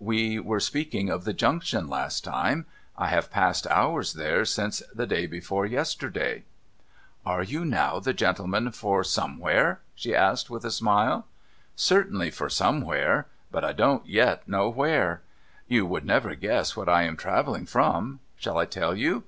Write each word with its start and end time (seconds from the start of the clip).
We 0.00 0.38
were 0.40 0.58
speaking 0.58 1.10
of 1.10 1.24
the 1.24 1.34
Junction 1.34 1.86
last 1.86 2.24
time. 2.24 2.64
I 2.96 3.08
have 3.08 3.30
passed 3.30 3.66
hours 3.66 4.14
there 4.14 4.46
since 4.46 4.82
the 4.94 5.06
day 5.06 5.26
before 5.26 5.66
yesterday.' 5.66 6.44
DREARY 7.26 7.40
BIRTHDAYS 7.44 7.50
433 7.52 7.58
* 7.58 7.60
Are 7.60 7.60
you 7.60 7.64
now 7.70 8.00
the 8.00 8.14
gentleman 8.14 8.72
for 8.72 9.04
Somewhere?' 9.04 9.80
she 9.94 10.14
asked 10.14 10.48
with 10.48 10.64
a 10.64 10.70
smile.' 10.70 11.26
Certainly 11.90 12.30
for 12.30 12.48
Somewhere; 12.48 13.26
but 13.50 13.66
I 13.66 13.74
don't 13.74 14.06
yet 14.06 14.48
know 14.48 14.70
"Where. 14.70 15.20
You 15.68 15.84
would 15.84 16.06
never 16.06 16.34
guess 16.36 16.74
what 16.74 16.88
I 16.88 17.02
am 17.02 17.18
travelling 17.18 17.66
from. 17.66 18.20
Shall 18.38 18.56
I 18.56 18.64
tell 18.64 18.96
you? 18.96 19.24